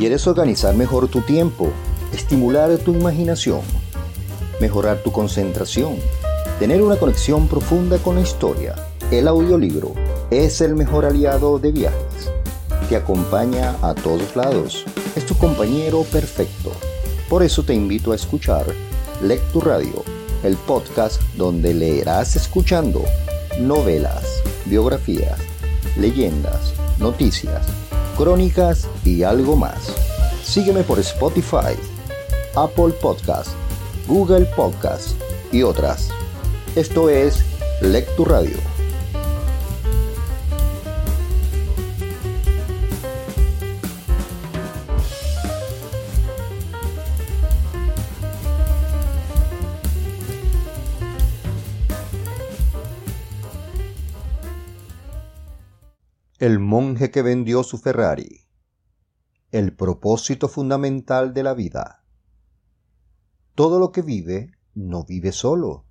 ¿Quieres 0.00 0.26
organizar 0.26 0.74
mejor 0.74 1.08
tu 1.08 1.20
tiempo, 1.20 1.68
estimular 2.10 2.74
tu 2.78 2.94
imaginación, 2.94 3.60
mejorar 4.58 5.02
tu 5.02 5.12
concentración, 5.12 5.96
tener 6.58 6.80
una 6.80 6.96
conexión 6.96 7.48
profunda 7.48 7.98
con 7.98 8.14
la 8.14 8.22
historia? 8.22 8.76
El 9.10 9.28
audiolibro 9.28 9.92
es 10.30 10.62
el 10.62 10.74
mejor 10.74 11.04
aliado 11.04 11.58
de 11.58 11.72
viajes. 11.72 12.32
Te 12.88 12.96
acompaña 12.96 13.76
a 13.82 13.94
todos 13.94 14.34
lados. 14.36 14.86
Es 15.16 15.26
tu 15.26 15.36
compañero 15.36 16.04
perfecto. 16.04 16.72
Por 17.28 17.42
eso 17.42 17.62
te 17.62 17.74
invito 17.74 18.12
a 18.12 18.16
escuchar 18.16 18.64
Lectu 19.22 19.60
Radio, 19.60 20.02
el 20.42 20.56
podcast 20.56 21.20
donde 21.36 21.74
leerás 21.74 22.36
escuchando 22.36 23.04
novelas, 23.60 24.42
biografías, 24.64 25.38
leyendas, 25.98 26.72
noticias, 26.98 27.66
crónicas 28.20 28.86
y 29.02 29.22
algo 29.22 29.56
más. 29.56 29.94
Sígueme 30.44 30.82
por 30.82 30.98
Spotify, 30.98 31.74
Apple 32.54 32.92
Podcast, 33.00 33.48
Google 34.06 34.44
Podcast 34.56 35.18
y 35.52 35.62
otras. 35.62 36.10
Esto 36.76 37.08
es 37.08 37.42
Lectu 37.80 38.26
Radio. 38.26 38.69
El 56.40 56.58
monje 56.58 57.10
que 57.10 57.20
vendió 57.20 57.62
su 57.62 57.76
Ferrari. 57.76 58.46
El 59.50 59.76
propósito 59.76 60.48
fundamental 60.48 61.34
de 61.34 61.42
la 61.42 61.52
vida. 61.52 62.02
Todo 63.54 63.78
lo 63.78 63.92
que 63.92 64.00
vive 64.00 64.52
no 64.72 65.04
vive 65.04 65.32
solo, 65.32 65.84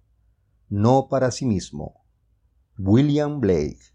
no 0.68 1.08
para 1.08 1.30
sí 1.30 1.46
mismo. 1.46 2.04
William 2.80 3.40
Blake. 3.40 3.94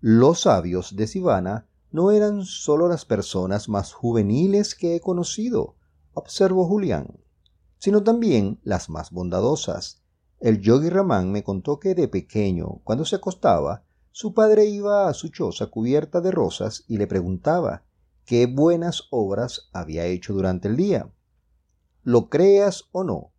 Los 0.00 0.40
sabios 0.40 0.94
de 0.94 1.06
Sivana 1.06 1.66
no 1.92 2.10
eran 2.10 2.44
solo 2.44 2.88
las 2.88 3.06
personas 3.06 3.70
más 3.70 3.94
juveniles 3.94 4.74
que 4.74 4.96
he 4.96 5.00
conocido, 5.00 5.78
observó 6.12 6.66
Julián, 6.66 7.24
sino 7.78 8.02
también 8.02 8.60
las 8.64 8.90
más 8.90 9.10
bondadosas 9.10 9.99
el 10.40 10.60
yogi 10.60 10.88
Ramán 10.88 11.30
me 11.30 11.44
contó 11.44 11.78
que 11.78 11.94
de 11.94 12.08
pequeño, 12.08 12.80
cuando 12.82 13.04
se 13.04 13.16
acostaba, 13.16 13.84
su 14.10 14.34
padre 14.34 14.64
iba 14.64 15.08
a 15.08 15.14
su 15.14 15.28
choza 15.28 15.66
cubierta 15.66 16.20
de 16.20 16.30
rosas 16.30 16.84
y 16.88 16.96
le 16.96 17.06
preguntaba 17.06 17.84
qué 18.24 18.46
buenas 18.46 19.04
obras 19.10 19.68
había 19.72 20.06
hecho 20.06 20.32
durante 20.32 20.68
el 20.68 20.76
día. 20.76 21.10
Lo 22.02 22.28
creas 22.28 22.88
o 22.92 23.04
no, 23.04 23.32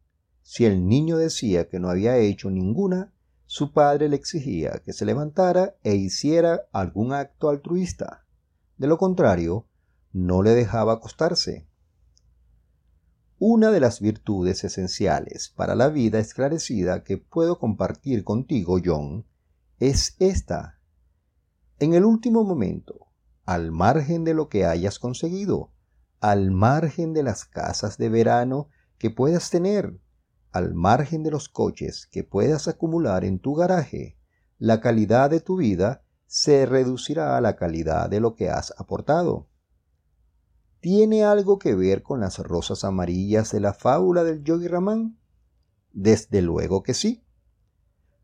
si 0.44 0.66
el 0.66 0.88
niño 0.88 1.18
decía 1.18 1.70
que 1.70 1.80
no 1.80 1.90
había 1.90 2.18
hecho 2.18 2.50
ninguna, 2.50 3.14
su 3.46 3.74
padre 3.74 4.08
le 4.08 4.16
exigía 4.16 4.82
que 4.84 4.94
se 4.94 5.06
levantara 5.06 5.76
e 5.84 5.96
hiciera 5.96 6.68
algún 6.72 7.14
acto 7.14 7.50
altruista. 7.50 8.26
De 8.78 8.88
lo 8.88 8.98
contrario, 8.98 9.68
no 10.14 10.42
le 10.42 10.52
dejaba 10.52 10.94
acostarse. 10.94 11.68
Una 13.44 13.72
de 13.72 13.80
las 13.80 14.02
virtudes 14.02 14.64
esenciales 14.64 15.50
para 15.50 15.74
la 15.74 15.90
vida 15.90 16.20
esclarecida 16.20 17.04
que 17.04 17.18
puedo 17.18 17.58
compartir 17.58 18.24
contigo, 18.24 18.78
John, 18.86 19.26
es 19.80 20.16
esta. 20.20 20.78
En 21.80 21.96
el 21.96 22.06
último 22.06 22.44
momento, 22.44 23.08
al 23.46 23.72
margen 23.72 24.26
de 24.26 24.36
lo 24.36 24.48
que 24.48 24.68
hayas 24.68 25.00
conseguido, 25.00 25.72
al 26.20 26.52
margen 26.52 27.14
de 27.14 27.24
las 27.24 27.46
casas 27.46 27.98
de 27.98 28.10
verano 28.10 28.70
que 29.00 29.10
puedas 29.10 29.50
tener, 29.50 30.00
al 30.52 30.76
margen 30.76 31.24
de 31.24 31.32
los 31.32 31.50
coches 31.50 32.08
que 32.12 32.24
puedas 32.24 32.68
acumular 32.68 33.26
en 33.26 33.40
tu 33.40 33.56
garaje, 33.56 34.20
la 34.60 34.82
calidad 34.82 35.32
de 35.32 35.40
tu 35.40 35.56
vida 35.56 36.04
se 36.28 36.68
reducirá 36.68 37.38
a 37.38 37.42
la 37.42 37.56
calidad 37.56 38.08
de 38.08 38.20
lo 38.20 38.36
que 38.36 38.52
has 38.52 38.72
aportado. 38.78 39.48
¿Tiene 40.82 41.24
algo 41.24 41.60
que 41.60 41.76
ver 41.76 42.02
con 42.02 42.22
las 42.22 42.40
rosas 42.40 42.84
amarillas 42.84 43.52
de 43.52 43.60
la 43.60 43.76
fábula 43.76 44.24
del 44.24 44.44
Yogi 44.44 44.68
Ramán? 44.68 45.20
Desde 45.94 46.42
luego 46.42 46.82
que 46.82 46.96
sí. 46.96 47.24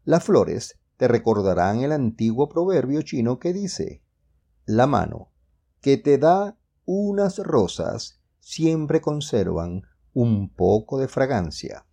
Las 0.04 0.24
flores 0.24 0.80
te 0.98 1.08
recordarán 1.08 1.82
el 1.82 1.92
antiguo 1.92 2.50
proverbio 2.50 3.04
chino 3.04 3.38
que 3.38 3.54
dice, 3.54 4.02
la 4.66 4.88
mano 4.88 5.30
que 5.82 5.98
te 5.98 6.18
da 6.18 6.58
unas 6.86 7.38
rosas 7.38 8.22
siempre 8.40 9.02
conservan 9.02 9.84
un 10.14 10.50
poco 10.50 10.98
de 10.98 11.08
fragancia. 11.08 11.86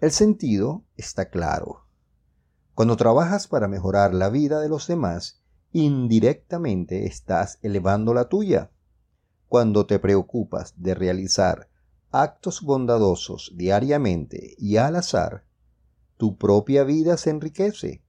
El 0.00 0.10
sentido 0.10 0.84
está 0.96 1.30
claro. 1.30 1.86
Cuando 2.74 2.98
trabajas 2.98 3.48
para 3.48 3.68
mejorar 3.68 4.12
la 4.12 4.28
vida 4.28 4.60
de 4.60 4.68
los 4.68 4.86
demás, 4.86 5.40
indirectamente 5.72 7.06
estás 7.06 7.58
elevando 7.62 8.12
la 8.12 8.28
tuya. 8.28 8.70
Cuando 9.50 9.84
te 9.84 9.98
preocupas 9.98 10.74
de 10.76 10.94
realizar 10.94 11.68
actos 12.12 12.62
bondadosos 12.62 13.52
diariamente 13.56 14.54
y 14.56 14.76
al 14.76 14.94
azar, 14.94 15.44
tu 16.16 16.38
propia 16.38 16.84
vida 16.84 17.16
se 17.16 17.30
enriquece 17.30 18.04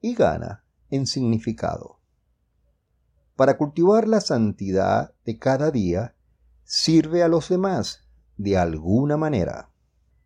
y 0.00 0.14
gana 0.14 0.64
en 0.90 1.08
significado. 1.08 1.98
Para 3.34 3.56
cultivar 3.56 4.06
la 4.06 4.20
santidad 4.20 5.12
de 5.24 5.36
cada 5.36 5.72
día, 5.72 6.14
sirve 6.62 7.24
a 7.24 7.28
los 7.28 7.48
demás 7.48 8.06
de 8.36 8.56
alguna 8.56 9.16
manera. 9.16 9.72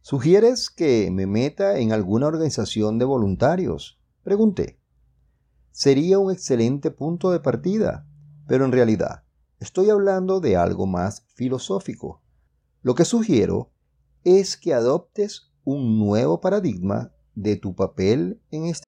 ¿Sugieres 0.02 0.68
que 0.68 1.10
me 1.10 1.26
meta 1.26 1.78
en 1.78 1.92
alguna 1.92 2.26
organización 2.26 2.98
de 2.98 3.06
voluntarios? 3.06 3.98
Pregunté. 4.22 4.78
Sería 5.72 6.18
un 6.18 6.30
excelente 6.30 6.90
punto 6.90 7.30
de 7.30 7.40
partida, 7.40 8.06
pero 8.46 8.66
en 8.66 8.72
realidad 8.72 9.24
Estoy 9.60 9.90
hablando 9.90 10.38
de 10.38 10.56
algo 10.56 10.86
más 10.86 11.24
filosófico. 11.34 12.22
Lo 12.82 12.94
que 12.94 13.04
sugiero 13.04 13.72
es 14.22 14.56
que 14.56 14.72
adoptes 14.72 15.50
un 15.64 15.98
nuevo 15.98 16.40
paradigma 16.40 17.10
de 17.34 17.56
tu 17.56 17.74
papel 17.74 18.40
en 18.52 18.66
este 18.66 18.84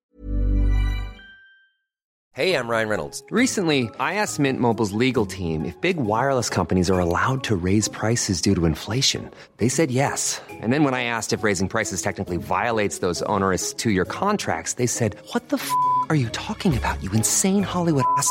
Hey, 2.32 2.54
I'm 2.54 2.68
Ryan 2.68 2.88
Reynolds. 2.88 3.24
Recently, 3.32 3.90
I 3.98 4.14
asked 4.14 4.38
Mint 4.38 4.60
Mobile's 4.60 4.92
legal 4.92 5.26
team 5.26 5.64
if 5.64 5.78
big 5.80 5.96
wireless 5.96 6.48
companies 6.48 6.88
are 6.88 7.00
allowed 7.00 7.42
to 7.42 7.56
raise 7.56 7.88
prices 7.88 8.40
due 8.40 8.54
to 8.54 8.66
inflation. 8.66 9.28
They 9.56 9.68
said 9.68 9.90
yes. 9.90 10.40
And 10.62 10.72
then 10.72 10.84
when 10.84 10.94
I 10.94 11.02
asked 11.02 11.32
if 11.32 11.42
raising 11.42 11.68
prices 11.68 12.00
technically 12.00 12.36
violates 12.36 13.00
those 13.00 13.22
onerous 13.22 13.74
2-year 13.74 14.04
contracts, 14.04 14.74
they 14.74 14.86
said, 14.86 15.16
"What 15.32 15.48
the 15.48 15.56
f*** 15.56 15.68
are 16.08 16.14
you 16.14 16.28
talking 16.30 16.76
about? 16.78 17.02
You 17.02 17.10
insane 17.12 17.64
Hollywood 17.64 18.04
ass." 18.16 18.30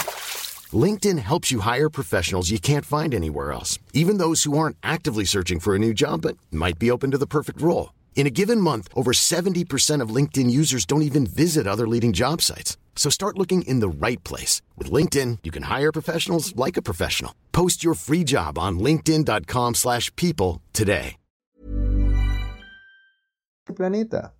LinkedIn 0.73 1.19
helps 1.19 1.51
you 1.51 1.61
hire 1.61 1.89
professionals 1.89 2.51
you 2.51 2.59
can't 2.59 2.85
find 2.85 3.13
anywhere 3.13 3.51
else, 3.51 3.79
even 3.93 4.17
those 4.19 4.43
who 4.43 4.57
aren't 4.57 4.77
actively 4.83 5.25
searching 5.25 5.59
for 5.59 5.73
a 5.73 5.79
new 5.79 5.93
job 5.93 6.21
but 6.21 6.37
might 6.51 6.77
be 6.77 6.91
open 6.91 7.09
to 7.11 7.17
the 7.17 7.25
perfect 7.25 7.59
role. 7.59 7.93
In 8.15 8.27
a 8.27 8.29
given 8.29 8.61
month, 8.61 8.87
over 8.93 9.11
70% 9.13 10.01
of 10.01 10.15
LinkedIn 10.15 10.51
users 10.51 10.85
don't 10.85 11.01
even 11.01 11.25
visit 11.25 11.65
other 11.65 11.87
leading 11.87 12.13
job 12.13 12.41
sites. 12.41 12.77
So 12.95 13.09
start 13.09 13.39
looking 13.39 13.63
in 13.63 13.79
the 13.79 13.89
right 13.89 14.23
place. 14.23 14.61
With 14.77 14.91
LinkedIn, 14.91 15.39
you 15.41 15.49
can 15.49 15.63
hire 15.63 15.91
professionals 15.91 16.55
like 16.55 16.77
a 16.77 16.83
professional. 16.83 17.33
Post 17.51 17.83
your 17.83 17.95
free 17.95 18.23
job 18.23 18.59
on 18.59 18.77
linkedin.com 18.77 19.73
slash 19.73 20.15
people 20.15 20.61
today. 20.71 21.15
planeta. 23.73 24.33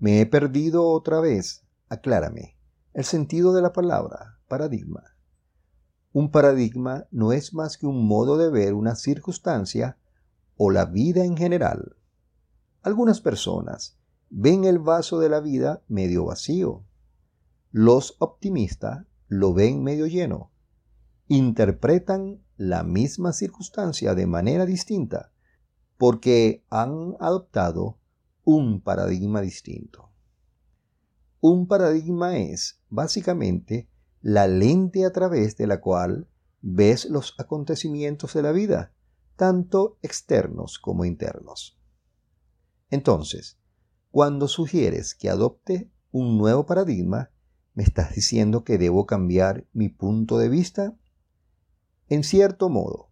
Me 0.00 0.18
he 0.18 0.26
perdido 0.26 0.82
otra 0.82 1.20
vez. 1.20 1.62
Aclárame. 1.88 2.56
El 2.94 3.04
sentido 3.04 3.54
de 3.54 3.62
la 3.62 3.72
palabra 3.72 4.32
paradigma. 4.52 5.16
Un 6.12 6.30
paradigma 6.30 7.06
no 7.10 7.32
es 7.32 7.54
más 7.54 7.78
que 7.78 7.86
un 7.86 8.06
modo 8.06 8.36
de 8.36 8.50
ver 8.50 8.74
una 8.74 8.96
circunstancia 8.96 9.96
o 10.58 10.70
la 10.70 10.84
vida 10.84 11.24
en 11.24 11.38
general. 11.38 11.96
Algunas 12.82 13.22
personas 13.22 13.96
ven 14.28 14.64
el 14.64 14.78
vaso 14.78 15.20
de 15.20 15.30
la 15.30 15.40
vida 15.40 15.82
medio 15.88 16.26
vacío. 16.26 16.84
Los 17.70 18.16
optimistas 18.18 19.06
lo 19.26 19.54
ven 19.54 19.82
medio 19.82 20.06
lleno. 20.06 20.52
Interpretan 21.28 22.44
la 22.58 22.82
misma 22.82 23.32
circunstancia 23.32 24.14
de 24.14 24.26
manera 24.26 24.66
distinta 24.66 25.32
porque 25.96 26.62
han 26.68 27.16
adoptado 27.20 28.00
un 28.44 28.82
paradigma 28.82 29.40
distinto. 29.40 30.10
Un 31.40 31.66
paradigma 31.66 32.36
es, 32.36 32.82
básicamente, 32.90 33.88
la 34.22 34.46
lente 34.46 35.04
a 35.04 35.12
través 35.12 35.56
de 35.56 35.66
la 35.66 35.80
cual 35.80 36.28
ves 36.60 37.06
los 37.06 37.34
acontecimientos 37.38 38.34
de 38.34 38.42
la 38.42 38.52
vida, 38.52 38.92
tanto 39.36 39.98
externos 40.00 40.78
como 40.78 41.04
internos. 41.04 41.78
Entonces, 42.88 43.58
cuando 44.10 44.46
sugieres 44.46 45.14
que 45.14 45.28
adopte 45.28 45.90
un 46.12 46.38
nuevo 46.38 46.66
paradigma, 46.66 47.30
¿me 47.74 47.82
estás 47.82 48.14
diciendo 48.14 48.64
que 48.64 48.78
debo 48.78 49.06
cambiar 49.06 49.66
mi 49.72 49.88
punto 49.88 50.38
de 50.38 50.48
vista? 50.48 50.96
En 52.08 52.22
cierto 52.22 52.68
modo, 52.68 53.10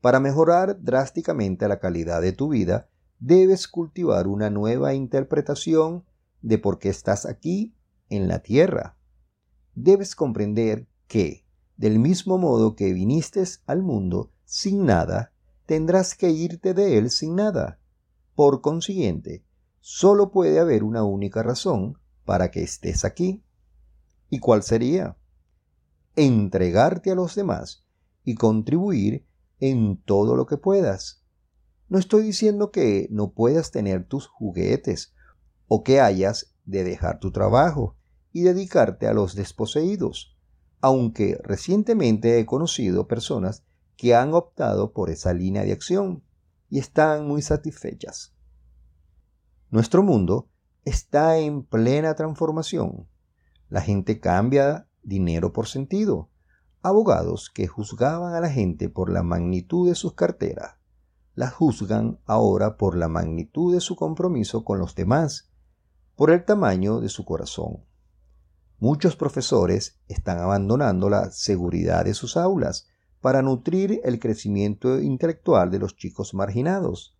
para 0.00 0.20
mejorar 0.20 0.82
drásticamente 0.82 1.68
la 1.68 1.78
calidad 1.78 2.20
de 2.20 2.32
tu 2.32 2.48
vida, 2.48 2.88
debes 3.18 3.68
cultivar 3.68 4.26
una 4.26 4.50
nueva 4.50 4.94
interpretación 4.94 6.04
de 6.42 6.58
por 6.58 6.78
qué 6.78 6.88
estás 6.88 7.26
aquí 7.26 7.76
en 8.08 8.28
la 8.28 8.40
tierra. 8.40 8.96
Debes 9.76 10.16
comprender 10.16 10.88
que, 11.06 11.44
del 11.76 11.98
mismo 11.98 12.38
modo 12.38 12.74
que 12.74 12.94
viniste 12.94 13.44
al 13.66 13.82
mundo 13.82 14.32
sin 14.46 14.86
nada, 14.86 15.34
tendrás 15.66 16.14
que 16.14 16.30
irte 16.30 16.72
de 16.72 16.96
él 16.96 17.10
sin 17.10 17.34
nada. 17.36 17.78
Por 18.34 18.62
consiguiente, 18.62 19.44
solo 19.80 20.30
puede 20.30 20.60
haber 20.60 20.82
una 20.82 21.04
única 21.04 21.42
razón 21.42 21.98
para 22.24 22.50
que 22.50 22.62
estés 22.62 23.04
aquí. 23.04 23.44
¿Y 24.30 24.38
cuál 24.38 24.62
sería? 24.62 25.18
Entregarte 26.16 27.10
a 27.10 27.14
los 27.14 27.34
demás 27.34 27.84
y 28.24 28.34
contribuir 28.34 29.26
en 29.60 29.98
todo 29.98 30.36
lo 30.36 30.46
que 30.46 30.56
puedas. 30.56 31.22
No 31.90 31.98
estoy 31.98 32.22
diciendo 32.22 32.70
que 32.70 33.08
no 33.10 33.32
puedas 33.32 33.72
tener 33.72 34.08
tus 34.08 34.26
juguetes 34.26 35.12
o 35.68 35.84
que 35.84 36.00
hayas 36.00 36.54
de 36.64 36.82
dejar 36.82 37.20
tu 37.20 37.30
trabajo 37.30 37.95
y 38.36 38.42
dedicarte 38.42 39.06
a 39.06 39.14
los 39.14 39.34
desposeídos, 39.34 40.36
aunque 40.82 41.40
recientemente 41.42 42.38
he 42.38 42.44
conocido 42.44 43.08
personas 43.08 43.64
que 43.96 44.14
han 44.14 44.34
optado 44.34 44.92
por 44.92 45.08
esa 45.08 45.32
línea 45.32 45.62
de 45.62 45.72
acción 45.72 46.22
y 46.68 46.78
están 46.78 47.26
muy 47.26 47.40
satisfechas. 47.40 48.34
Nuestro 49.70 50.02
mundo 50.02 50.50
está 50.84 51.38
en 51.38 51.62
plena 51.62 52.14
transformación. 52.14 53.08
La 53.70 53.80
gente 53.80 54.20
cambia 54.20 54.86
dinero 55.02 55.54
por 55.54 55.66
sentido. 55.66 56.28
Abogados 56.82 57.48
que 57.48 57.66
juzgaban 57.66 58.34
a 58.34 58.40
la 58.40 58.50
gente 58.50 58.90
por 58.90 59.10
la 59.10 59.22
magnitud 59.22 59.88
de 59.88 59.94
sus 59.94 60.12
carteras, 60.12 60.74
la 61.34 61.48
juzgan 61.48 62.20
ahora 62.26 62.76
por 62.76 62.98
la 62.98 63.08
magnitud 63.08 63.72
de 63.72 63.80
su 63.80 63.96
compromiso 63.96 64.62
con 64.62 64.78
los 64.78 64.94
demás, 64.94 65.50
por 66.16 66.30
el 66.30 66.44
tamaño 66.44 67.00
de 67.00 67.08
su 67.08 67.24
corazón. 67.24 67.85
Muchos 68.78 69.16
profesores 69.16 69.98
están 70.06 70.38
abandonando 70.38 71.08
la 71.08 71.30
seguridad 71.30 72.04
de 72.04 72.12
sus 72.12 72.36
aulas 72.36 72.86
para 73.22 73.40
nutrir 73.40 74.00
el 74.04 74.18
crecimiento 74.18 75.00
intelectual 75.00 75.70
de 75.70 75.78
los 75.78 75.96
chicos 75.96 76.34
marginados. 76.34 77.16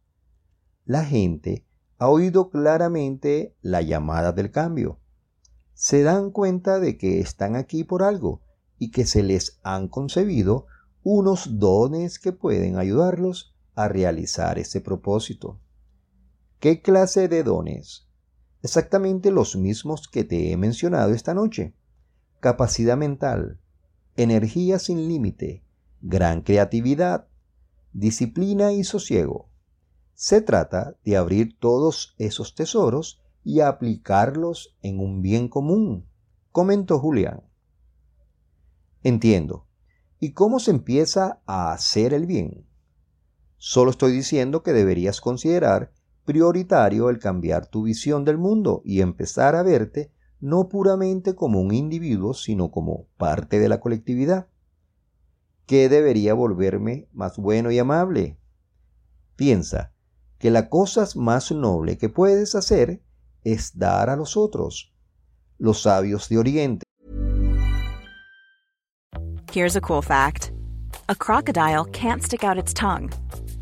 La 0.85 1.05
gente 1.05 1.67
ha 1.99 2.08
oído 2.08 2.50
claramente 2.50 3.56
la 3.62 3.81
llamada 3.81 4.32
del 4.32 4.50
cambio. 4.50 5.00
Se 5.73 6.03
dan 6.03 6.31
cuenta 6.31 6.79
de 6.79 6.99
que 6.99 7.20
están 7.20 7.56
aquí 7.56 7.85
por 7.85 8.03
algo 8.03 8.43
y 8.79 8.91
que 8.91 9.06
se 9.06 9.23
les 9.23 9.58
han 9.62 9.88
concebido 9.88 10.67
unos 11.03 11.58
dones 11.58 12.19
que 12.19 12.32
pueden 12.32 12.76
ayudarlos 12.76 13.56
a 13.75 13.88
realizar 13.88 14.58
ese 14.58 14.81
propósito. 14.81 15.58
¿Qué 16.61 16.82
clase 16.82 17.29
de 17.29 17.43
dones? 17.43 18.06
Exactamente 18.62 19.31
los 19.31 19.56
mismos 19.56 20.08
que 20.08 20.25
te 20.25 20.50
he 20.50 20.56
mencionado 20.56 21.12
esta 21.12 21.35
noche. 21.35 21.75
Capacidad 22.41 22.97
mental, 22.97 23.61
energía 24.17 24.79
sin 24.79 25.08
límite, 25.08 25.62
gran 26.00 26.43
creatividad, 26.43 27.29
disciplina 27.93 28.73
y 28.73 28.85
sosiego. 28.85 29.49
Se 30.14 30.41
trata 30.41 30.97
de 31.05 31.17
abrir 31.17 31.58
todos 31.58 32.14
esos 32.19 32.55
tesoros 32.55 33.23
y 33.44 33.61
aplicarlos 33.61 34.76
en 34.82 34.99
un 34.99 35.23
bien 35.23 35.49
común, 35.49 36.06
comentó 36.53 36.99
Julián. 36.99 37.43
Entiendo. 39.03 39.67
¿Y 40.19 40.32
cómo 40.32 40.58
se 40.58 40.70
empieza 40.70 41.41
a 41.47 41.73
hacer 41.73 42.14
el 42.14 42.26
bien? 42.26 42.67
Solo 43.58 43.91
estoy 43.91 44.12
diciendo 44.12 44.62
que 44.62 44.73
deberías 44.73 45.20
considerar 45.20 45.93
prioritario 46.26 47.08
el 47.08 47.19
cambiar 47.19 47.67
tu 47.67 47.84
visión 47.84 48.26
del 48.26 48.37
mundo 48.37 48.82
y 48.84 49.00
empezar 49.00 49.56
a 49.56 49.62
verte 49.62 50.12
no 50.40 50.69
puramente 50.69 51.34
como 51.34 51.62
un 51.62 51.73
individuo, 51.73 52.34
sino 52.34 52.70
como 52.70 53.06
parte 53.17 53.58
de 53.58 53.70
la 53.70 53.81
colectividad. 53.81 54.49
¿Qué 55.64 55.88
debería 55.88 56.34
volverme 56.34 57.08
más 57.12 57.38
bueno 57.38 57.70
y 57.70 57.78
amable? 57.78 58.38
Piensa 59.34 59.93
que 60.38 60.50
la 60.50 60.69
cosa 60.69 61.06
más 61.17 61.50
noble 61.50 61.96
que 61.96 62.08
puedes 62.08 62.55
hacer 62.55 63.02
es 63.43 63.79
dar 63.79 64.10
a 64.10 64.17
los 64.17 64.36
otros. 64.36 64.93
Los 65.58 65.82
sabios 65.82 66.29
de 66.29 66.39
Oriente. 66.39 66.86
Here's 69.53 69.77
a 69.77 69.81
cool 69.81 70.03
fact. 70.03 70.53
A 71.08 71.15
crocodile 71.15 71.86
can't 71.93 72.22
stick 72.22 72.44
out 72.44 72.58
its 72.58 72.74
tongue. 72.74 73.10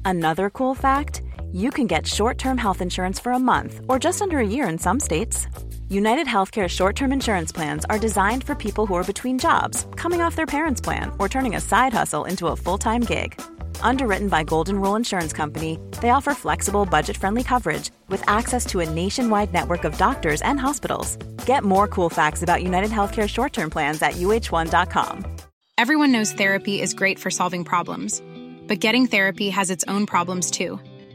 Another 0.05 0.51
cool 0.51 0.75
fact, 0.75 1.23
you 1.55 1.71
can 1.71 1.87
get 1.87 2.05
short-term 2.07 2.59
health 2.59 2.83
insurance 2.83 3.21
for 3.21 3.31
a 3.31 3.39
month 3.39 3.81
or 3.89 3.99
just 3.99 4.21
under 4.21 4.39
a 4.39 4.47
year 4.47 4.69
in 4.69 4.77
some 4.77 4.99
states. 4.99 5.47
United 5.89 6.27
Healthcare 6.27 6.69
short 6.69 6.97
term 6.97 7.13
insurance 7.13 7.53
plans 7.53 7.85
are 7.85 7.99
designed 7.99 8.43
for 8.43 8.55
people 8.55 8.87
who 8.87 8.95
are 8.95 9.05
between 9.05 9.39
jobs, 9.39 9.87
coming 9.95 10.21
off 10.21 10.35
their 10.35 10.47
parents' 10.47 10.81
plan, 10.81 11.13
or 11.19 11.29
turning 11.29 11.55
a 11.55 11.61
side 11.61 11.93
hustle 11.93 12.25
into 12.25 12.49
a 12.49 12.57
full 12.57 12.79
time 12.79 13.03
gig. 13.03 13.41
Underwritten 13.81 14.29
by 14.29 14.43
Golden 14.43 14.81
Rule 14.81 14.97
Insurance 14.97 15.33
Company, 15.33 15.79
they 16.01 16.11
offer 16.11 16.35
flexible, 16.35 16.87
budget 16.87 17.17
friendly 17.17 17.45
coverage 17.45 17.91
with 18.09 18.29
access 18.29 18.67
to 18.67 18.81
a 18.81 18.91
nationwide 18.91 19.53
network 19.53 19.85
of 19.85 19.97
doctors 19.97 20.43
and 20.43 20.59
hospitals. 20.59 21.17
Get 21.47 21.63
more 21.63 21.87
cool 21.87 22.11
facts 22.11 22.43
about 22.43 22.63
United 22.65 22.91
Healthcare 22.91 23.29
short 23.29 23.53
term 23.53 23.71
plans 23.71 24.03
at 24.03 24.15
uh1.com. 24.15 25.25
Everyone 25.77 26.13
knows 26.13 26.33
therapy 26.33 26.81
is 26.81 26.95
great 26.95 27.19
for 27.19 27.31
solving 27.31 27.65
problems, 27.65 28.23
but 28.67 28.81
getting 28.81 29.07
therapy 29.07 29.51
has 29.51 29.71
its 29.71 29.85
own 29.87 30.07
problems 30.07 30.51
too, 30.51 30.81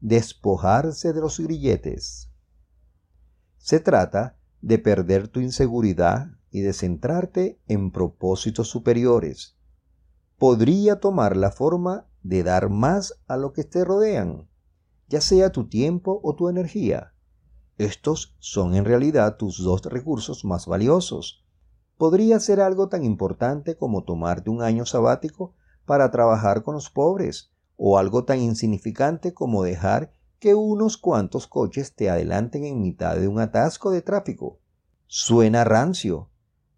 despojarse 0.00 1.12
de 1.12 1.20
los 1.20 1.40
grilletes. 1.40 2.30
Se 3.58 3.80
trata 3.80 4.36
de 4.60 4.78
perder 4.78 5.28
tu 5.28 5.40
inseguridad 5.40 6.28
y 6.50 6.60
de 6.60 6.72
centrarte 6.72 7.60
en 7.68 7.90
propósitos 7.90 8.68
superiores. 8.68 9.56
Podría 10.38 11.00
tomar 11.00 11.36
la 11.36 11.50
forma 11.50 12.06
de 12.22 12.42
dar 12.42 12.68
más 12.68 13.14
a 13.26 13.36
lo 13.36 13.52
que 13.52 13.64
te 13.64 13.84
rodean, 13.84 14.48
ya 15.08 15.20
sea 15.20 15.50
tu 15.50 15.68
tiempo 15.68 16.20
o 16.22 16.34
tu 16.34 16.48
energía. 16.48 17.12
Estos 17.78 18.34
son 18.38 18.74
en 18.74 18.84
realidad 18.84 19.36
tus 19.36 19.62
dos 19.62 19.82
recursos 19.84 20.44
más 20.44 20.66
valiosos. 20.66 21.44
Podría 21.98 22.40
ser 22.40 22.60
algo 22.60 22.88
tan 22.88 23.04
importante 23.04 23.76
como 23.76 24.04
tomarte 24.04 24.50
un 24.50 24.62
año 24.62 24.86
sabático 24.86 25.54
para 25.84 26.10
trabajar 26.10 26.62
con 26.62 26.74
los 26.74 26.90
pobres, 26.90 27.52
o 27.76 27.98
algo 27.98 28.24
tan 28.24 28.40
insignificante 28.40 29.34
como 29.34 29.62
dejar 29.62 30.12
que 30.38 30.54
unos 30.54 30.96
cuantos 30.96 31.46
coches 31.46 31.94
te 31.94 32.10
adelanten 32.10 32.64
en 32.64 32.80
mitad 32.80 33.16
de 33.16 33.28
un 33.28 33.40
atasco 33.40 33.90
de 33.90 34.02
tráfico. 34.02 34.60
Suena 35.06 35.64
rancio, 35.64 36.30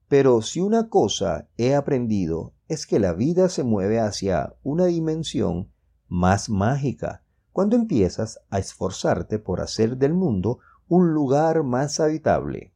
pero 0.09 0.43
si 0.43 0.61
una 0.61 0.89
cosa 0.89 1.49
he 1.57 1.75
aprendido 1.75 2.55
es 2.69 2.87
que 2.87 2.99
la 2.99 3.13
vida 3.13 3.49
se 3.49 3.65
mueve 3.65 4.01
hacia 4.01 4.55
una 4.63 4.87
dimensión 4.87 5.71
más 6.09 6.49
mágica 6.49 7.25
cuando 7.53 7.77
empiezas 7.77 8.41
a 8.51 8.59
esforzarte 8.59 9.39
por 9.39 9.61
hacer 9.61 9.97
del 9.97 10.15
mundo 10.15 10.59
un 10.89 11.13
lugar 11.13 11.63
más 11.65 12.01
habitable. 12.01 12.73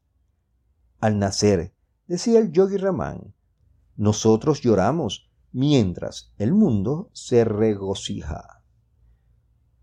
Al 1.01 1.19
nacer, 1.19 1.73
decía 2.07 2.39
el 2.39 2.53
yogi 2.53 2.77
Ramán, 2.77 3.35
nosotros 3.97 4.61
lloramos 4.61 5.31
mientras 5.53 6.33
el 6.39 6.53
mundo 6.53 7.11
se 7.13 7.45
regocija. 7.45 8.63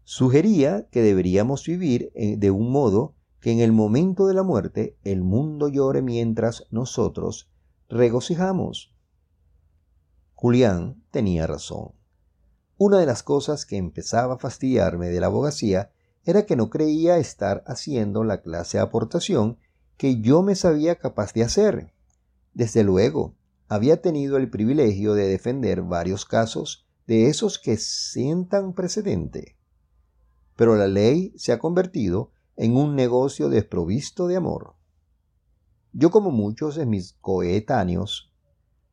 Sugería 0.04 0.88
que 0.90 1.02
deberíamos 1.02 1.66
vivir 1.66 2.12
eh, 2.16 2.36
de 2.38 2.52
un 2.52 2.72
modo 2.72 3.16
que 3.40 3.52
en 3.52 3.60
el 3.60 3.72
momento 3.72 4.28
de 4.28 4.34
la 4.34 4.44
muerte 4.44 4.98
el 5.04 5.22
mundo 5.22 5.70
llore 5.70 6.02
mientras 6.02 6.66
nosotros 6.72 7.50
regocijamos. 7.88 8.94
Julián 10.34 11.04
tenía 11.12 11.48
razón. 11.48 11.92
Una 12.78 13.00
de 13.00 13.06
las 13.06 13.24
cosas 13.24 13.66
que 13.66 13.78
empezaba 13.78 14.36
a 14.36 14.40
fastidiarme 14.40 15.10
de 15.10 15.20
la 15.20 15.28
abogacía 15.28 15.92
era 16.24 16.46
que 16.46 16.56
no 16.56 16.70
creía 16.70 17.18
estar 17.18 17.64
haciendo 17.68 18.24
la 18.24 18.42
clase 18.42 18.78
de 18.78 18.84
aportación 18.84 19.58
que 19.98 20.22
yo 20.22 20.42
me 20.44 20.56
sabía 20.56 20.96
capaz 20.96 21.34
de 21.34 21.44
hacer. 21.44 21.94
Desde 22.54 22.84
luego, 22.84 23.36
había 23.70 24.02
tenido 24.02 24.38
el 24.38 24.50
privilegio 24.50 25.14
de 25.14 25.28
defender 25.28 25.84
varios 25.84 26.26
casos 26.26 26.88
de 27.06 27.28
esos 27.28 27.60
que 27.60 27.78
sientan 27.78 28.74
precedente. 28.74 29.58
Pero 30.56 30.76
la 30.76 30.88
ley 30.88 31.34
se 31.38 31.52
ha 31.52 31.60
convertido 31.60 32.32
en 32.58 32.76
un 32.76 32.96
negocio 32.96 33.48
desprovisto 33.48 34.28
de 34.28 34.36
amor. 34.36 34.76
Yo, 35.94 36.10
como 36.10 36.32
muchos 36.32 36.76
de 36.76 36.88
mis 36.88 37.14
coetáneos, 37.14 38.34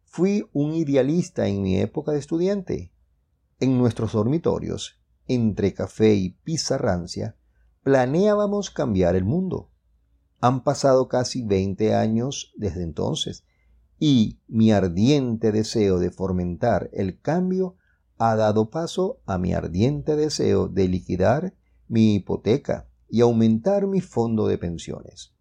fui 0.05 0.49
un 0.53 0.75
idealista 0.75 1.49
en 1.49 1.63
mi 1.63 1.79
época 1.79 2.13
de 2.13 2.19
estudiante. 2.19 2.93
En 3.59 3.79
nuestros 3.79 4.13
dormitorios, 4.13 5.01
entre 5.27 5.73
café 5.73 6.15
y 6.15 6.31
pizarrancia, 6.45 7.37
planeábamos 7.83 8.71
cambiar 8.71 9.17
el 9.17 9.25
mundo. 9.25 9.71
Han 10.41 10.63
pasado 10.63 11.09
casi 11.09 11.43
20 11.43 11.95
años 11.95 12.53
desde 12.57 12.83
entonces 12.83 13.45
y 13.99 14.41
mi 14.47 14.73
ardiente 14.73 15.53
deseo 15.53 15.99
de 15.99 16.11
fomentar 16.11 16.91
el 16.93 17.21
cambio 17.21 17.77
ha 18.19 18.37
dado 18.37 18.71
paso 18.71 19.21
a 19.27 19.39
mi 19.39 19.53
ardiente 19.53 20.17
deseo 20.17 20.69
de 20.69 20.89
liquidar 20.89 21.55
mi 21.89 22.15
hipoteca 22.15 22.89
y 23.09 23.21
aumentar 23.21 23.87
mi 23.87 24.01
fondo 24.01 24.49
de 24.49 24.59
pensiones. 24.59 25.33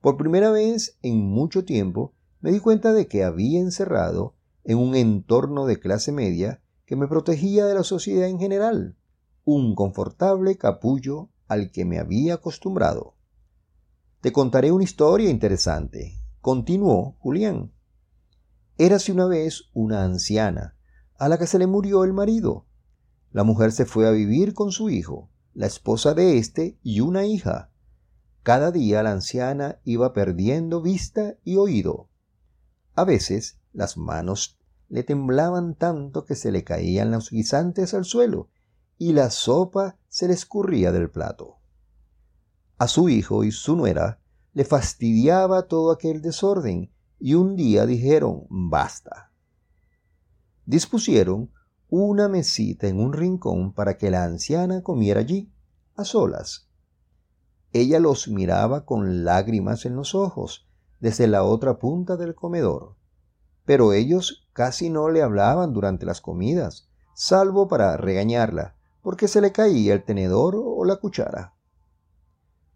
Por 0.00 0.16
primera 0.16 0.50
vez 0.50 0.98
en 1.02 1.18
mucho 1.18 1.64
tiempo 1.64 2.14
me 2.40 2.52
di 2.52 2.60
cuenta 2.60 2.92
de 2.92 3.06
que 3.06 3.22
había 3.24 3.60
encerrado 3.60 4.34
en 4.64 4.78
un 4.78 4.94
entorno 4.94 5.66
de 5.66 5.78
clase 5.78 6.12
media 6.12 6.62
que 6.86 6.96
me 6.96 7.06
protegía 7.06 7.66
de 7.66 7.74
la 7.74 7.84
sociedad 7.84 8.28
en 8.28 8.38
general, 8.38 8.96
un 9.44 9.74
confortable 9.74 10.56
capullo 10.56 11.30
al 11.48 11.70
que 11.70 11.84
me 11.84 11.98
había 11.98 12.34
acostumbrado. 12.34 13.14
Te 14.20 14.32
contaré 14.32 14.72
una 14.72 14.84
historia 14.84 15.30
interesante, 15.30 16.19
continuó 16.40 17.16
Julián. 17.20 17.72
Érase 18.78 19.12
una 19.12 19.26
vez 19.26 19.64
una 19.74 20.04
anciana 20.04 20.76
a 21.18 21.28
la 21.28 21.38
que 21.38 21.46
se 21.46 21.58
le 21.58 21.66
murió 21.66 22.04
el 22.04 22.14
marido. 22.14 22.66
La 23.30 23.44
mujer 23.44 23.72
se 23.72 23.84
fue 23.84 24.08
a 24.08 24.10
vivir 24.10 24.54
con 24.54 24.72
su 24.72 24.88
hijo, 24.88 25.30
la 25.52 25.66
esposa 25.66 26.14
de 26.14 26.38
éste 26.38 26.78
y 26.82 27.00
una 27.00 27.26
hija. 27.26 27.70
Cada 28.42 28.70
día 28.70 29.02
la 29.02 29.12
anciana 29.12 29.80
iba 29.84 30.14
perdiendo 30.14 30.80
vista 30.80 31.36
y 31.44 31.56
oído. 31.56 32.08
A 32.94 33.04
veces 33.04 33.58
las 33.72 33.98
manos 33.98 34.58
le 34.88 35.02
temblaban 35.02 35.74
tanto 35.74 36.24
que 36.24 36.34
se 36.34 36.50
le 36.50 36.64
caían 36.64 37.10
los 37.10 37.30
guisantes 37.30 37.92
al 37.92 38.06
suelo 38.06 38.48
y 38.96 39.12
la 39.12 39.30
sopa 39.30 39.98
se 40.08 40.26
le 40.26 40.34
escurría 40.34 40.90
del 40.90 41.10
plato. 41.10 41.58
A 42.78 42.88
su 42.88 43.10
hijo 43.10 43.44
y 43.44 43.52
su 43.52 43.76
nuera 43.76 44.20
le 44.52 44.64
fastidiaba 44.64 45.62
todo 45.62 45.92
aquel 45.92 46.22
desorden 46.22 46.90
y 47.18 47.34
un 47.34 47.56
día 47.56 47.86
dijeron 47.86 48.46
basta. 48.48 49.30
Dispusieron 50.64 51.50
una 51.88 52.28
mesita 52.28 52.86
en 52.86 53.00
un 53.00 53.12
rincón 53.12 53.72
para 53.72 53.96
que 53.96 54.10
la 54.10 54.24
anciana 54.24 54.82
comiera 54.82 55.20
allí, 55.20 55.52
a 55.96 56.04
solas. 56.04 56.68
Ella 57.72 58.00
los 58.00 58.28
miraba 58.28 58.84
con 58.84 59.24
lágrimas 59.24 59.84
en 59.84 59.96
los 59.96 60.14
ojos 60.14 60.68
desde 61.00 61.26
la 61.26 61.44
otra 61.44 61.78
punta 61.78 62.16
del 62.16 62.34
comedor, 62.34 62.96
pero 63.64 63.92
ellos 63.92 64.48
casi 64.52 64.90
no 64.90 65.08
le 65.10 65.22
hablaban 65.22 65.72
durante 65.72 66.06
las 66.06 66.20
comidas, 66.20 66.88
salvo 67.14 67.68
para 67.68 67.96
regañarla, 67.96 68.76
porque 69.02 69.28
se 69.28 69.40
le 69.40 69.52
caía 69.52 69.94
el 69.94 70.04
tenedor 70.04 70.54
o 70.56 70.84
la 70.84 70.96
cuchara. 70.96 71.54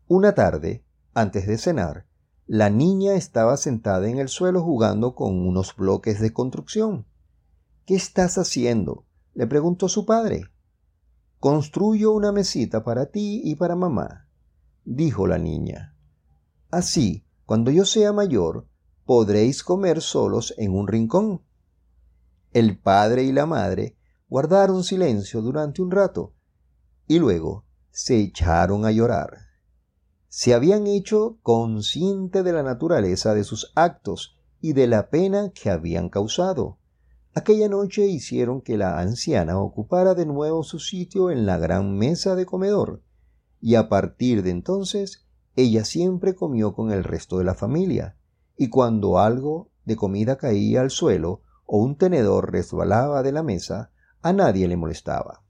Una 0.07 0.35
tarde, 0.35 0.85
antes 1.15 1.47
de 1.47 1.59
cenar, 1.59 2.07
la 2.47 2.69
niña 2.69 3.15
estaba 3.15 3.57
sentada 3.57 4.09
en 4.09 4.19
el 4.19 4.29
suelo 4.29 4.63
jugando 4.63 5.15
con 5.15 5.47
unos 5.47 5.75
bloques 5.77 6.21
de 6.21 6.33
construcción. 6.33 7.07
¿Qué 7.87 7.95
estás 7.95 8.37
haciendo? 8.39 9.07
le 9.33 9.47
preguntó 9.47 9.89
su 9.89 10.05
padre. 10.05 10.45
Construyo 11.41 12.13
una 12.13 12.33
mesita 12.33 12.85
para 12.85 13.07
ti 13.07 13.41
y 13.45 13.57
para 13.57 13.77
mamá 13.77 14.25
dijo 14.85 15.27
la 15.27 15.39
niña. 15.39 15.97
Así, 16.71 17.27
cuando 17.47 17.71
yo 17.71 17.85
sea 17.85 18.13
mayor, 18.13 18.69
podréis 19.05 19.63
comer 19.63 20.01
solos 20.01 20.55
en 20.59 20.73
un 20.73 20.89
rincón. 20.89 21.43
El 22.53 22.79
padre 22.79 23.25
y 23.25 23.33
la 23.33 23.47
madre 23.47 23.97
guardaron 24.29 24.85
silencio 24.85 25.43
durante 25.43 25.83
un 25.83 25.91
rato 25.91 26.35
y 27.07 27.19
luego 27.19 27.65
se 27.91 28.19
echaron 28.19 28.85
a 28.85 28.91
llorar. 28.91 29.54
Se 30.37 30.53
habían 30.53 30.89
hecho 30.89 31.39
consciente 31.43 32.43
de 32.43 32.53
la 32.53 32.65
naturaleza 32.65 33.35
de 33.35 33.45
sus 33.45 33.71
actos 33.77 34.37
y 34.61 34.73
de 34.73 34.89
la 34.89 35.09
pena 35.09 35.53
que 35.55 35.71
habían 35.71 36.09
causado. 36.09 36.81
Aquella 37.37 37.69
noche 37.69 38.09
hicieron 38.09 38.61
que 38.61 38.77
la 38.77 38.99
anciana 38.99 39.61
ocupara 39.61 40.15
de 40.15 40.27
nuevo 40.27 40.65
su 40.65 40.81
sitio 40.81 41.31
en 41.31 41.47
la 41.47 41.59
gran 41.59 41.97
mesa 41.97 42.35
de 42.35 42.47
comedor 42.47 43.01
y 43.61 43.77
a 43.77 43.89
partir 43.89 44.43
de 44.43 44.51
entonces 44.51 45.25
ella 45.55 45.85
siempre 45.85 46.35
comió 46.35 46.75
con 46.75 46.91
el 46.91 47.05
resto 47.05 47.39
de 47.39 47.45
la 47.45 47.55
familia, 47.55 48.17
y 48.57 48.71
cuando 48.71 49.21
algo 49.21 49.71
de 49.85 49.95
comida 49.95 50.37
caía 50.37 50.81
al 50.81 50.91
suelo 50.91 51.43
o 51.65 51.79
un 51.79 51.97
tenedor 51.97 52.51
resbalaba 52.51 53.23
de 53.23 53.31
la 53.31 53.45
mesa, 53.45 53.93
a 54.21 54.33
nadie 54.33 54.67
le 54.67 54.77
molestaba. 54.77 55.45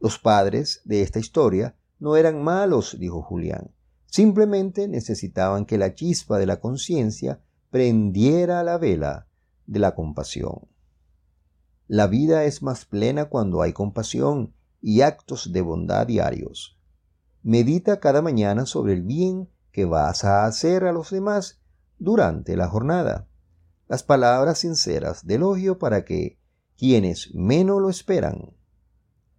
Los 0.00 0.18
padres 0.18 0.80
de 0.86 1.02
esta 1.02 1.18
historia 1.18 1.76
no 2.02 2.16
eran 2.16 2.42
malos, 2.42 2.96
dijo 2.98 3.22
Julián, 3.22 3.70
simplemente 4.06 4.88
necesitaban 4.88 5.66
que 5.66 5.78
la 5.78 5.94
chispa 5.94 6.36
de 6.36 6.46
la 6.46 6.58
conciencia 6.58 7.40
prendiera 7.70 8.64
la 8.64 8.76
vela 8.76 9.28
de 9.66 9.78
la 9.78 9.94
compasión. 9.94 10.66
La 11.86 12.08
vida 12.08 12.44
es 12.44 12.60
más 12.60 12.86
plena 12.86 13.26
cuando 13.26 13.62
hay 13.62 13.72
compasión 13.72 14.52
y 14.80 15.02
actos 15.02 15.52
de 15.52 15.60
bondad 15.60 16.08
diarios. 16.08 16.76
Medita 17.44 18.00
cada 18.00 18.20
mañana 18.20 18.66
sobre 18.66 18.94
el 18.94 19.02
bien 19.02 19.48
que 19.70 19.84
vas 19.84 20.24
a 20.24 20.44
hacer 20.46 20.82
a 20.82 20.92
los 20.92 21.10
demás 21.10 21.60
durante 22.00 22.56
la 22.56 22.66
jornada. 22.66 23.28
Las 23.86 24.02
palabras 24.02 24.58
sinceras 24.58 25.24
de 25.24 25.36
elogio 25.36 25.78
para 25.78 26.04
que 26.04 26.40
quienes 26.76 27.32
menos 27.32 27.80
lo 27.80 27.90
esperan. 27.90 28.56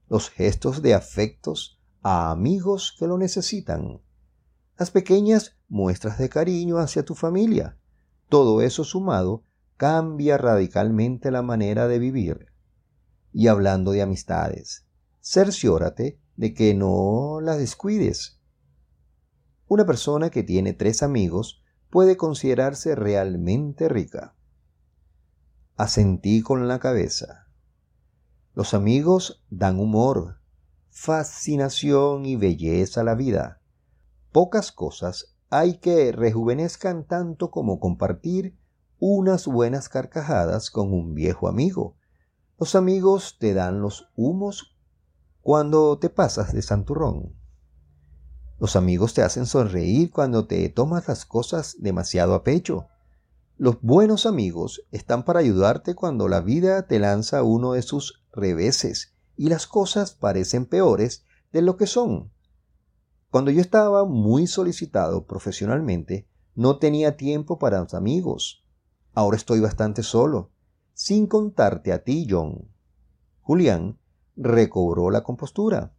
Los 0.08 0.30
gestos 0.30 0.82
de 0.82 0.94
afectos 0.94 1.83
a 2.04 2.32
amigos 2.32 2.96
que 3.00 3.08
lo 3.08 3.18
necesitan. 3.18 4.02
Las 4.78 4.92
pequeñas 4.92 5.56
muestras 5.70 6.20
de 6.20 6.30
cariño 6.30 6.78
hacia 6.78 7.06
tu 7.06 7.16
familia. 7.16 7.78
Todo 8.28 8.62
eso 8.62 8.84
sumado 8.84 9.44
cambia 9.78 10.38
radicalmente 10.38 11.32
la 11.32 11.42
manera 11.42 11.88
de 11.88 12.00
vivir. 12.00 12.48
Y 13.32 13.48
hablando 13.48 13.92
de 13.92 14.02
amistades, 14.02 14.86
cerciórate 15.22 16.20
de 16.36 16.54
que 16.54 16.74
no 16.74 17.40
las 17.42 17.58
descuides. 17.58 18.40
Una 19.68 19.86
persona 19.86 20.30
que 20.30 20.44
tiene 20.44 20.74
tres 20.74 21.04
amigos 21.04 21.64
puede 21.90 22.18
considerarse 22.18 22.96
realmente 22.96 23.88
rica. 23.88 24.36
Asentí 25.78 26.42
con 26.42 26.68
la 26.68 26.80
cabeza. 26.80 27.48
Los 28.56 28.74
amigos 28.74 29.44
dan 29.50 29.80
humor, 29.80 30.43
fascinación 30.94 32.26
y 32.26 32.38
belleza 32.38 33.02
a 33.02 33.04
la 33.04 33.16
vida. 33.16 33.62
Pocas 34.32 34.72
cosas 34.72 35.36
hay 35.50 35.80
que 35.80 36.12
rejuvenezcan 36.14 37.06
tanto 37.06 37.52
como 37.52 37.80
compartir 37.80 38.58
unas 39.00 39.46
buenas 39.46 39.90
carcajadas 39.90 40.72
con 40.72 40.94
un 40.94 41.14
viejo 41.14 41.50
amigo 41.50 41.98
los 42.64 42.76
amigos 42.76 43.38
te 43.40 43.54
dan 43.54 43.82
los 43.82 44.10
humos 44.16 44.78
cuando 45.42 45.98
te 46.00 46.10
pasas 46.10 46.54
de 46.54 46.62
santurrón. 46.62 47.36
Los 48.58 48.78
amigos 48.78 49.14
te 49.14 49.22
hacen 49.22 49.48
sonreír 49.48 50.12
cuando 50.12 50.48
te 50.48 50.70
tomas 50.70 51.08
las 51.10 51.26
cosas 51.26 51.76
demasiado 51.80 52.36
a 52.36 52.44
pecho. 52.44 52.88
Los 53.58 53.82
buenos 53.82 54.26
amigos 54.26 54.86
están 54.92 55.26
para 55.26 55.42
ayudarte 55.42 55.94
cuando 55.94 56.30
la 56.30 56.40
vida 56.40 56.88
te 56.88 57.00
lanza 57.00 57.44
uno 57.44 57.74
de 57.74 57.82
sus 57.82 58.24
reveses 58.32 59.13
y 59.36 59.50
las 59.50 59.68
cosas 59.68 60.14
parecen 60.14 60.66
peores 60.66 61.26
de 61.52 61.62
lo 61.62 61.78
que 61.78 61.88
son. 61.88 62.32
Cuando 63.30 63.52
yo 63.52 63.62
estaba 63.62 64.06
muy 64.06 64.48
solicitado 64.48 65.26
profesionalmente, 65.26 66.28
no 66.56 66.78
tenía 66.78 67.18
tiempo 67.18 67.58
para 67.58 67.80
los 67.80 67.94
amigos. 67.94 68.64
Ahora 69.14 69.38
estoy 69.38 69.60
bastante 69.60 70.04
solo, 70.04 70.52
sin 70.94 71.28
contarte 71.28 71.92
a 71.92 72.04
ti, 72.04 72.28
John. 72.30 72.70
Julián 73.42 73.98
recobró 74.36 75.10
la 75.10 75.24
compostura. 75.24 75.94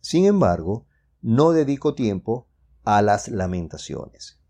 Sin 0.00 0.24
embargo, 0.24 0.86
no 1.20 1.50
dedico 1.50 1.94
tiempo 1.94 2.48
a 2.84 3.02
las 3.02 3.28
lamentaciones. 3.28 4.40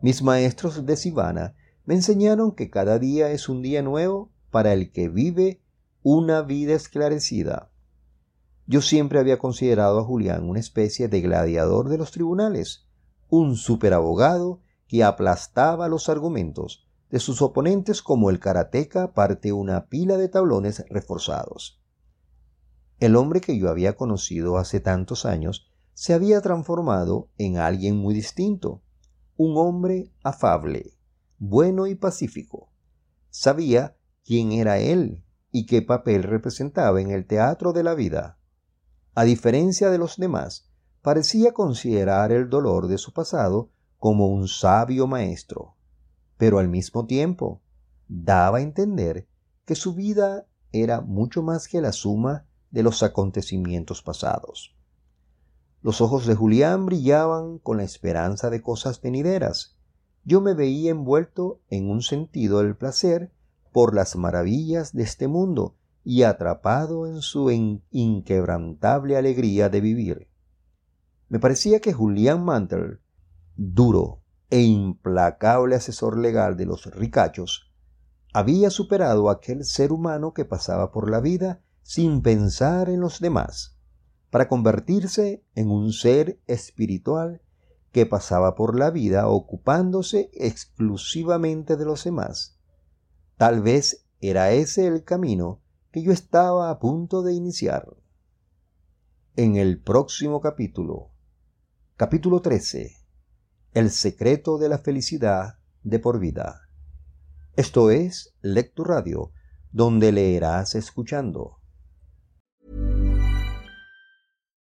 Mis 0.00 0.22
maestros 0.22 0.84
de 0.84 0.96
Sivana 0.96 1.54
me 1.84 1.94
enseñaron 1.94 2.52
que 2.52 2.68
cada 2.68 2.98
día 2.98 3.30
es 3.30 3.48
un 3.48 3.62
día 3.62 3.82
nuevo 3.82 4.32
para 4.50 4.72
el 4.72 4.92
que 4.92 5.08
vive 5.08 5.62
una 6.06 6.42
vida 6.42 6.74
esclarecida. 6.74 7.70
Yo 8.66 8.82
siempre 8.82 9.18
había 9.18 9.38
considerado 9.38 9.98
a 9.98 10.04
Julián 10.04 10.46
una 10.46 10.60
especie 10.60 11.08
de 11.08 11.22
gladiador 11.22 11.88
de 11.88 11.96
los 11.96 12.10
tribunales, 12.10 12.86
un 13.30 13.56
superabogado 13.56 14.60
que 14.86 15.02
aplastaba 15.02 15.88
los 15.88 16.10
argumentos 16.10 16.86
de 17.08 17.20
sus 17.20 17.40
oponentes 17.40 18.02
como 18.02 18.28
el 18.28 18.38
karateca 18.38 19.14
parte 19.14 19.54
una 19.54 19.86
pila 19.86 20.18
de 20.18 20.28
tablones 20.28 20.84
reforzados. 20.90 21.80
El 23.00 23.16
hombre 23.16 23.40
que 23.40 23.58
yo 23.58 23.70
había 23.70 23.96
conocido 23.96 24.58
hace 24.58 24.80
tantos 24.80 25.24
años 25.24 25.72
se 25.94 26.12
había 26.12 26.42
transformado 26.42 27.30
en 27.38 27.56
alguien 27.56 27.96
muy 27.96 28.12
distinto, 28.12 28.82
un 29.38 29.56
hombre 29.56 30.12
afable, 30.22 30.98
bueno 31.38 31.86
y 31.86 31.94
pacífico. 31.94 32.70
Sabía 33.30 33.96
quién 34.22 34.52
era 34.52 34.78
él 34.78 35.24
y 35.56 35.66
qué 35.66 35.82
papel 35.82 36.24
representaba 36.24 37.00
en 37.00 37.12
el 37.12 37.26
teatro 37.26 37.72
de 37.72 37.84
la 37.84 37.94
vida. 37.94 38.40
A 39.14 39.22
diferencia 39.22 39.88
de 39.88 39.98
los 39.98 40.16
demás, 40.16 40.68
parecía 41.00 41.52
considerar 41.52 42.32
el 42.32 42.50
dolor 42.50 42.88
de 42.88 42.98
su 42.98 43.12
pasado 43.12 43.70
como 44.00 44.26
un 44.26 44.48
sabio 44.48 45.06
maestro, 45.06 45.76
pero 46.38 46.58
al 46.58 46.68
mismo 46.68 47.06
tiempo 47.06 47.62
daba 48.08 48.58
a 48.58 48.62
entender 48.62 49.28
que 49.64 49.76
su 49.76 49.94
vida 49.94 50.48
era 50.72 51.00
mucho 51.00 51.40
más 51.44 51.68
que 51.68 51.80
la 51.80 51.92
suma 51.92 52.46
de 52.72 52.82
los 52.82 53.04
acontecimientos 53.04 54.02
pasados. 54.02 54.74
Los 55.82 56.00
ojos 56.00 56.26
de 56.26 56.34
Julián 56.34 56.84
brillaban 56.84 57.58
con 57.60 57.76
la 57.76 57.84
esperanza 57.84 58.50
de 58.50 58.60
cosas 58.60 59.00
venideras. 59.00 59.78
Yo 60.24 60.40
me 60.40 60.54
veía 60.54 60.90
envuelto 60.90 61.60
en 61.70 61.88
un 61.88 62.02
sentido 62.02 62.58
del 62.58 62.74
placer 62.74 63.30
por 63.74 63.92
las 63.92 64.14
maravillas 64.14 64.92
de 64.92 65.02
este 65.02 65.26
mundo 65.26 65.74
y 66.04 66.22
atrapado 66.22 67.08
en 67.08 67.22
su 67.22 67.50
inquebrantable 67.90 69.16
alegría 69.16 69.68
de 69.68 69.80
vivir. 69.80 70.28
Me 71.28 71.40
parecía 71.40 71.80
que 71.80 71.92
Julián 71.92 72.44
Mantel, 72.44 73.00
duro 73.56 74.20
e 74.48 74.60
implacable 74.60 75.74
asesor 75.74 76.16
legal 76.18 76.56
de 76.56 76.66
los 76.66 76.86
ricachos, 76.86 77.72
había 78.32 78.70
superado 78.70 79.28
aquel 79.28 79.64
ser 79.64 79.90
humano 79.90 80.34
que 80.34 80.44
pasaba 80.44 80.92
por 80.92 81.10
la 81.10 81.18
vida 81.18 81.60
sin 81.82 82.22
pensar 82.22 82.88
en 82.88 83.00
los 83.00 83.18
demás 83.18 83.76
para 84.30 84.46
convertirse 84.46 85.44
en 85.56 85.72
un 85.72 85.92
ser 85.92 86.40
espiritual 86.46 87.42
que 87.90 88.06
pasaba 88.06 88.54
por 88.54 88.78
la 88.78 88.90
vida 88.90 89.26
ocupándose 89.26 90.30
exclusivamente 90.32 91.76
de 91.76 91.84
los 91.84 92.04
demás. 92.04 92.53
Tal 93.36 93.62
vez 93.62 94.06
era 94.20 94.52
ese 94.52 94.86
el 94.86 95.02
camino 95.02 95.60
que 95.90 96.02
yo 96.02 96.12
estaba 96.12 96.70
a 96.70 96.78
punto 96.78 97.22
de 97.22 97.34
iniciar. 97.34 97.96
En 99.34 99.56
el 99.56 99.82
próximo 99.82 100.40
capítulo, 100.40 101.10
capítulo 101.96 102.40
13, 102.40 102.96
El 103.72 103.90
secreto 103.90 104.56
de 104.56 104.68
la 104.68 104.78
felicidad 104.78 105.58
de 105.82 105.98
por 105.98 106.20
vida. 106.20 106.68
Esto 107.56 107.90
es 107.90 108.32
Lectu 108.40 108.84
Radio, 108.84 109.32
donde 109.72 110.12
leerás 110.12 110.76
escuchando. 110.76 111.58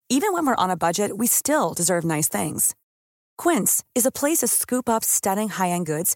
Even 0.10 0.34
when 0.34 0.48
we're 0.48 0.56
on 0.58 0.72
a 0.72 0.76
budget, 0.76 1.12
we 1.16 1.28
still 1.28 1.76
deserve 1.76 2.04
nice 2.04 2.28
things. 2.28 2.74
Quince 3.38 3.84
is 3.94 4.06
a 4.06 4.12
place 4.12 4.40
to 4.40 4.48
scoop 4.48 4.90
up 4.90 5.04
stunning 5.04 5.50
high-end 5.50 5.86
goods 5.86 6.16